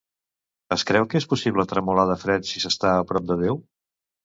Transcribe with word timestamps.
Es 0.75 0.85
creu 0.91 1.05
que 1.11 1.19
és 1.19 1.27
possible 1.35 1.67
tremolar 1.75 2.07
de 2.13 2.17
fred 2.25 2.51
si 2.55 2.65
s'està 2.65 2.97
a 3.03 3.07
prop 3.13 3.31
de 3.31 3.41
Déu? 3.45 3.63